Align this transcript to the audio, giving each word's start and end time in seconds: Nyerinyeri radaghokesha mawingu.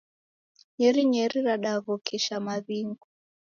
Nyerinyeri 0.77 1.37
radaghokesha 1.47 2.35
mawingu. 2.45 3.05